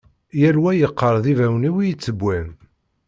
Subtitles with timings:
[0.41, 2.47] Yal wa yeqqar d ibawen-iw i yettewwan.